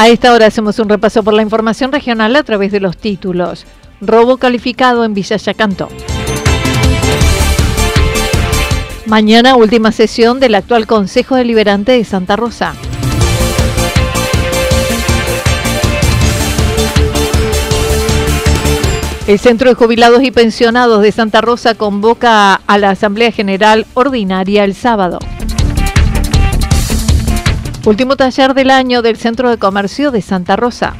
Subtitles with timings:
[0.00, 3.66] A esta hora hacemos un repaso por la información regional a través de los títulos.
[4.00, 5.88] Robo calificado en Villa Yacanto.
[9.06, 12.74] Mañana última sesión del actual Consejo Deliberante de Santa Rosa.
[19.26, 24.62] El Centro de Jubilados y Pensionados de Santa Rosa convoca a la Asamblea General Ordinaria
[24.62, 25.18] el sábado.
[27.84, 30.94] Último taller del año del Centro de Comercio de Santa Rosa.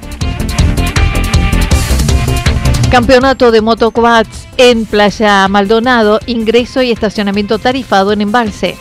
[2.91, 8.77] Campeonato de motoquads en Playa Maldonado, ingreso y estacionamiento tarifado en embalse.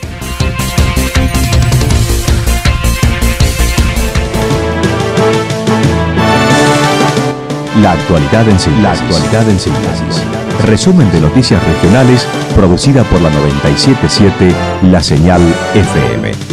[7.82, 8.84] La actualidad en síntesis.
[8.84, 10.24] La actualidad en síntesis.
[10.66, 12.26] Resumen de noticias regionales
[12.56, 15.42] producida por la 977 La Señal
[15.76, 16.47] FM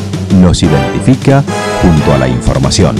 [0.44, 1.42] nos identifica
[1.80, 2.96] junto a la información.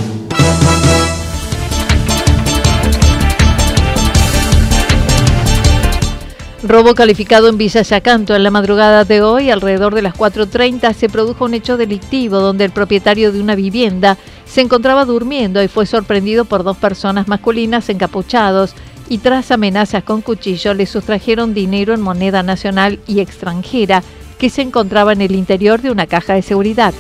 [6.63, 8.35] Robo calificado en Villa Yacanto.
[8.35, 12.65] En la madrugada de hoy, alrededor de las 4.30, se produjo un hecho delictivo donde
[12.65, 14.17] el propietario de una vivienda
[14.47, 18.75] se encontraba durmiendo y fue sorprendido por dos personas masculinas encapuchados
[19.11, 24.03] y tras amenazas con cuchillo le sustrajeron dinero en moneda nacional y extranjera
[24.39, 26.95] que se encontraba en el interior de una caja de seguridad.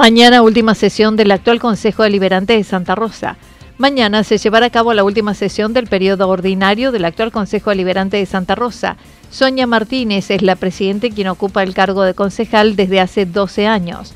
[0.00, 3.36] Mañana última sesión del actual Consejo Deliberante de Santa Rosa.
[3.76, 8.16] Mañana se llevará a cabo la última sesión del periodo ordinario del actual Consejo Deliberante
[8.16, 8.96] de Santa Rosa.
[9.28, 14.14] Sonia Martínez es la presidenta quien ocupa el cargo de concejal desde hace 12 años.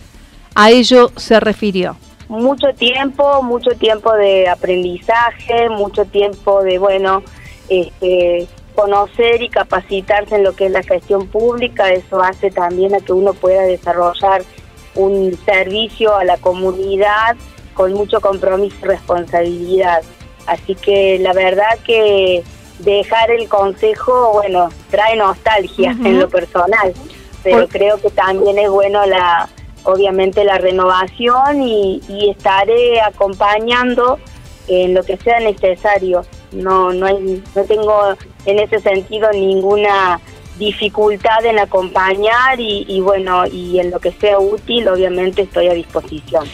[0.54, 1.98] A ello se refirió.
[2.30, 7.22] Mucho tiempo, mucho tiempo de aprendizaje, mucho tiempo de, bueno,
[7.68, 11.90] este, conocer y capacitarse en lo que es la gestión pública.
[11.90, 14.44] Eso hace también a que uno pueda desarrollar
[14.94, 17.36] un servicio a la comunidad
[17.74, 20.02] con mucho compromiso y responsabilidad.
[20.46, 22.44] Así que la verdad que
[22.78, 26.92] dejar el consejo, bueno, trae nostalgia en lo personal,
[27.42, 29.48] pero creo que también es bueno la,
[29.84, 34.18] obviamente la renovación y, y, estaré acompañando
[34.68, 36.24] en lo que sea necesario.
[36.52, 38.14] No, no, hay, no tengo
[38.46, 40.20] en ese sentido ninguna
[40.58, 46.46] dificultad en acompañar y, bueno, y en lo que sea útil, obviamente estoy a disposición.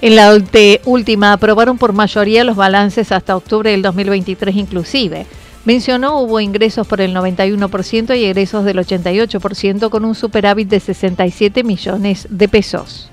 [0.00, 0.36] En la
[0.84, 5.26] última aprobaron por mayoría los balances hasta octubre del 2023 inclusive.
[5.64, 11.62] Mencionó hubo ingresos por el 91% y egresos del 88% con un superávit de 67
[11.62, 13.12] millones de pesos.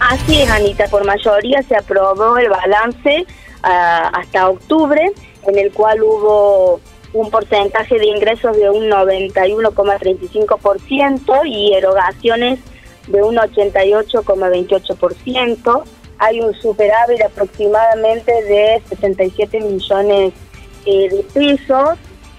[0.00, 3.26] Así es, Anita, por mayoría se aprobó el balance
[3.62, 5.10] ah, hasta octubre,
[5.46, 6.80] en el cual hubo
[7.12, 12.58] un porcentaje de ingresos de un 91,35% y erogaciones
[13.08, 15.82] de un 88,28%.
[16.18, 20.32] Hay un superávit aproximadamente de 77 millones
[20.84, 21.90] eh, de pesos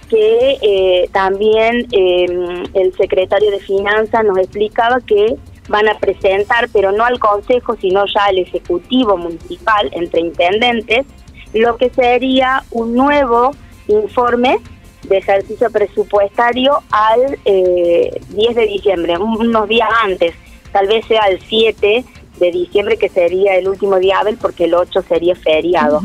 [0.10, 5.38] que eh, también em, el secretario de Finanzas nos explicaba que
[5.70, 11.06] van a presentar, pero no al Consejo, sino ya al Ejecutivo Municipal, entre intendentes,
[11.54, 13.52] lo que sería un nuevo
[13.90, 14.60] informe
[15.08, 18.22] de ejercicio presupuestario al 10 eh,
[18.54, 20.34] de diciembre, unos días antes,
[20.72, 22.06] tal vez sea el 7
[22.40, 26.02] de diciembre, que sería el último día hábil, porque el 8 sería feriado.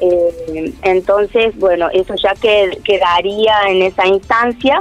[0.00, 4.80] Eh, entonces, bueno, eso ya que, quedaría en esa instancia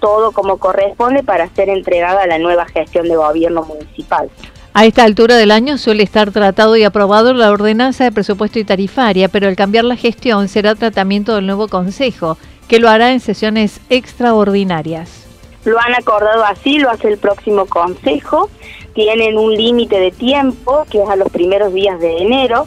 [0.00, 4.28] todo como corresponde para ser entregada a la nueva gestión de gobierno municipal.
[4.76, 8.64] A esta altura del año suele estar tratado y aprobado la ordenanza de presupuesto y
[8.64, 13.20] tarifaria, pero al cambiar la gestión será tratamiento del nuevo Consejo, que lo hará en
[13.20, 15.28] sesiones extraordinarias.
[15.64, 18.50] Lo han acordado así, lo hace el próximo Consejo.
[18.94, 22.66] Tienen un límite de tiempo, que es a los primeros días de enero,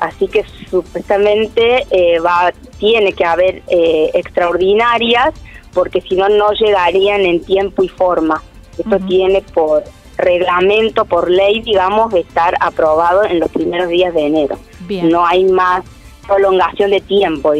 [0.00, 5.32] así que supuestamente eh, va, tiene que haber eh, extraordinarias,
[5.72, 8.42] porque si no, no llegarían en tiempo y forma.
[8.76, 9.84] Esto tiene por
[10.16, 14.58] reglamento, por ley, digamos, estar aprobado en los primeros días de enero.
[14.88, 15.84] No hay más
[16.26, 17.52] prolongación de tiempo.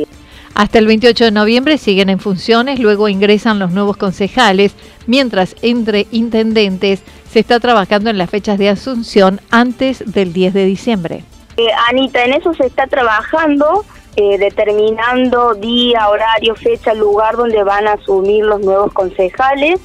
[0.54, 4.74] Hasta el 28 de noviembre siguen en funciones, luego ingresan los nuevos concejales,
[5.06, 10.64] mientras entre intendentes se está trabajando en las fechas de asunción antes del 10 de
[10.64, 11.24] diciembre.
[11.56, 13.84] Eh, Anita, en eso se está trabajando,
[14.14, 19.80] eh, determinando día, horario, fecha, lugar donde van a asumir los nuevos concejales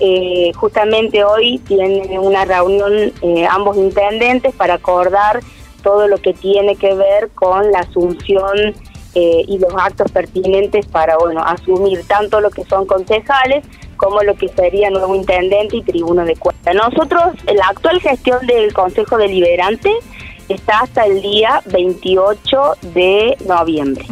[0.00, 5.40] eh, justamente hoy tienen una reunión eh, ambos intendentes para acordar
[5.82, 8.74] todo lo que tiene que ver con la asunción
[9.14, 13.64] eh, y los actos pertinentes para bueno asumir tanto lo que son concejales
[13.96, 16.72] como lo que sería nuevo intendente y tribuno de cuenta.
[16.72, 19.92] Nosotros, la actual gestión del Consejo Deliberante
[20.48, 24.06] está hasta el día 28 de noviembre.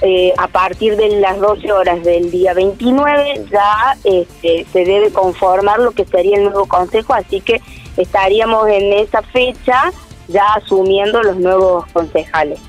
[0.00, 5.80] Eh, a partir de las 12 horas del día 29 ya este, se debe conformar
[5.80, 7.60] lo que sería el nuevo consejo, así que
[7.96, 9.90] estaríamos en esa fecha
[10.28, 12.60] ya asumiendo los nuevos concejales.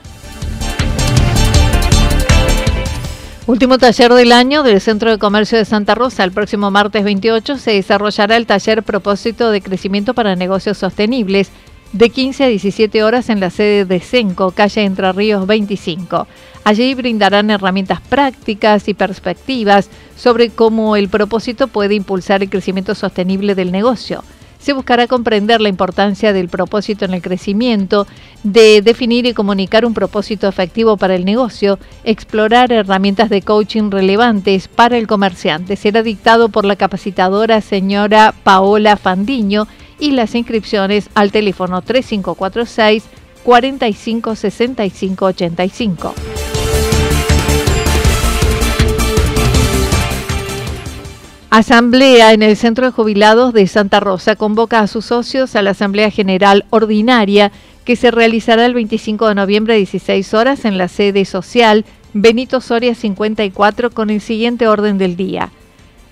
[3.46, 6.24] Último taller del año del Centro de Comercio de Santa Rosa.
[6.24, 11.52] El próximo martes 28 se desarrollará el taller Propósito de Crecimiento para Negocios Sostenibles
[11.94, 16.28] de 15 a 17 horas en la sede de CENCO, calle Entre Ríos 25.
[16.64, 23.56] Allí brindarán herramientas prácticas y perspectivas sobre cómo el propósito puede impulsar el crecimiento sostenible
[23.56, 24.24] del negocio.
[24.60, 28.06] Se buscará comprender la importancia del propósito en el crecimiento,
[28.44, 34.68] de definir y comunicar un propósito efectivo para el negocio, explorar herramientas de coaching relevantes
[34.68, 35.78] para el comerciante.
[35.78, 39.66] Será dictado por la capacitadora señora Paola Fandiño
[40.00, 43.04] y las inscripciones al teléfono 3546
[43.44, 46.14] 45 65 85.
[51.52, 55.72] Asamblea en el Centro de Jubilados de Santa Rosa convoca a sus socios a la
[55.72, 57.52] Asamblea General Ordinaria
[57.86, 62.62] que se realizará el 25 de noviembre a 16 horas en la sede social Benito
[62.62, 65.50] Soria 54 con el siguiente orden del día.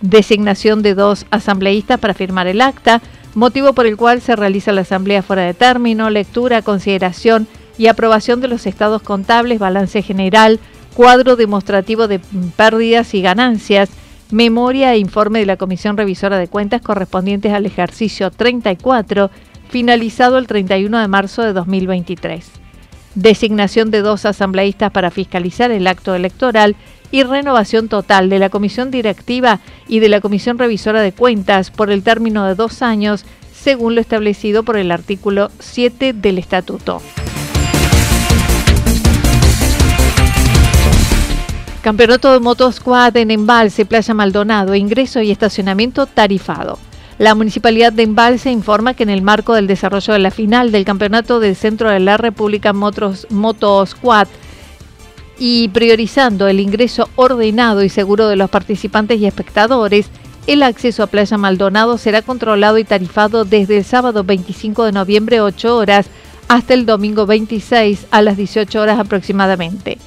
[0.01, 3.01] Designación de dos asambleístas para firmar el acta,
[3.37, 7.47] motivo por el cual se realiza la asamblea fuera de término, lectura, consideración
[7.77, 10.59] y aprobación de los estados contables, balance general,
[10.95, 12.17] cuadro demostrativo de
[12.55, 13.91] pérdidas y ganancias,
[14.31, 19.29] memoria e informe de la Comisión Revisora de Cuentas correspondientes al ejercicio 34,
[19.69, 22.66] finalizado el 31 de marzo de 2023.
[23.17, 26.75] Designación de dos asambleístas para fiscalizar el acto electoral
[27.09, 31.89] y renovación total de la Comisión Directiva y de la Comisión Revisora de Cuentas por
[31.89, 37.01] el término de dos años, según lo establecido por el artículo 7 del Estatuto.
[41.81, 46.77] Campeonato de Motosquad en Embalse, Playa Maldonado, ingreso y estacionamiento tarifado.
[47.17, 50.85] La Municipalidad de Embalse informa que en el marco del desarrollo de la final del
[50.85, 54.27] campeonato del Centro de la República Motos, Motosquad
[55.39, 60.11] y priorizando el ingreso ordenado y seguro de los participantes y espectadores,
[60.45, 65.41] el acceso a Playa Maldonado será controlado y tarifado desde el sábado 25 de noviembre
[65.41, 66.07] 8 horas
[66.47, 69.97] hasta el domingo 26 a las 18 horas aproximadamente.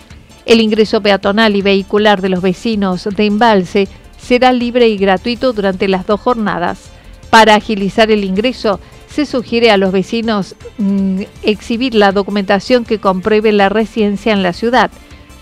[0.46, 5.88] El ingreso peatonal y vehicular de los vecinos de Embalse será libre y gratuito durante
[5.88, 6.90] las dos jornadas.
[7.30, 13.52] Para agilizar el ingreso, se sugiere a los vecinos mm, exhibir la documentación que compruebe
[13.52, 14.90] la residencia en la ciudad.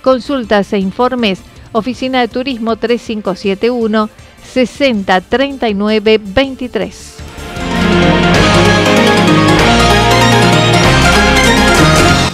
[0.03, 1.41] Consultas e informes,
[1.73, 4.09] Oficina de Turismo 3571
[4.53, 7.15] 6039 23.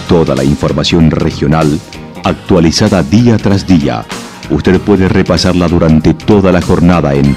[0.08, 1.80] Toda la información regional
[2.24, 4.04] actualizada día tras día.
[4.50, 7.36] Usted puede repasarla durante toda la jornada en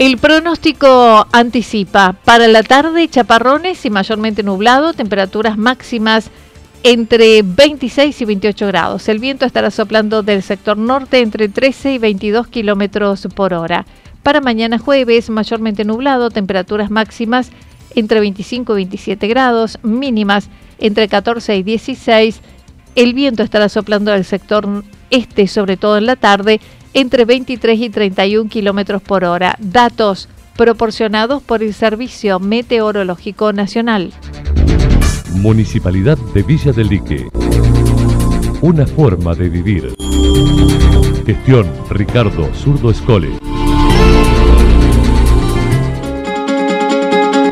[0.00, 6.30] El pronóstico anticipa para la tarde chaparrones y mayormente nublado, temperaturas máximas
[6.84, 9.10] entre 26 y 28 grados.
[9.10, 13.84] El viento estará soplando del sector norte entre 13 y 22 kilómetros por hora.
[14.22, 17.50] Para mañana jueves, mayormente nublado, temperaturas máximas
[17.94, 22.40] entre 25 y 27 grados, mínimas entre 14 y 16.
[22.94, 24.66] El viento estará soplando del sector
[25.10, 26.58] este, sobre todo en la tarde,
[26.94, 29.56] entre 23 y 31 kilómetros por hora.
[29.58, 34.12] Datos proporcionados por el Servicio Meteorológico Nacional.
[35.36, 37.28] Municipalidad de Villa del Lique.
[38.60, 39.94] Una forma de vivir.
[41.24, 43.30] Gestión Ricardo Zurdo Escole.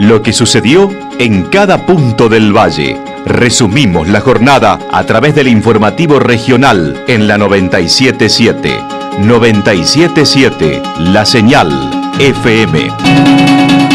[0.00, 2.96] Lo que sucedió en cada punto del valle.
[3.24, 8.97] Resumimos la jornada a través del informativo regional en la 977.
[9.20, 11.68] 977 La Señal
[12.18, 13.87] FM.